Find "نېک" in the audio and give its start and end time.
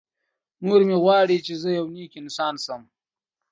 1.95-2.13